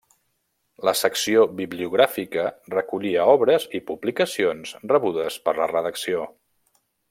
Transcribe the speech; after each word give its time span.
La 0.87 0.93
secció 1.01 1.43
bibliogràfica 1.59 2.45
recollia 2.75 3.27
obres 3.35 3.69
i 3.81 3.83
publicacions 3.91 4.73
rebudes 4.95 5.39
per 5.47 5.57
la 5.61 5.71
redacció. 5.77 6.27